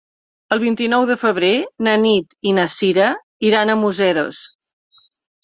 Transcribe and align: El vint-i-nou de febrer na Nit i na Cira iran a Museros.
El 0.55 0.59
vint-i-nou 0.61 1.03
de 1.09 1.17
febrer 1.23 1.51
na 1.89 1.93
Nit 2.05 2.33
i 2.53 2.55
na 2.61 2.65
Cira 2.77 3.11
iran 3.51 3.75
a 3.75 3.77
Museros. 3.85 4.43